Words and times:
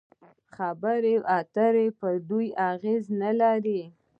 خبرې 0.55 1.15
اترې 1.37 1.87
پر 1.99 2.13
دوی 2.29 2.47
اغېز 2.71 3.03
نلري. 3.21 3.81